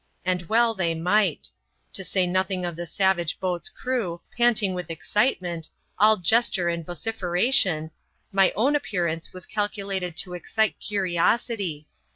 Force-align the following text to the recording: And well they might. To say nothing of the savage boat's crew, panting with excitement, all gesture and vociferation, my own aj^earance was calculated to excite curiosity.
And 0.25 0.49
well 0.49 0.73
they 0.73 0.95
might. 0.95 1.51
To 1.93 2.03
say 2.03 2.25
nothing 2.25 2.65
of 2.65 2.75
the 2.75 2.87
savage 2.87 3.39
boat's 3.39 3.69
crew, 3.69 4.19
panting 4.35 4.73
with 4.73 4.89
excitement, 4.89 5.69
all 5.99 6.17
gesture 6.17 6.69
and 6.69 6.83
vociferation, 6.83 7.91
my 8.31 8.51
own 8.55 8.73
aj^earance 8.73 9.31
was 9.31 9.45
calculated 9.45 10.17
to 10.17 10.33
excite 10.33 10.79
curiosity. 10.79 11.85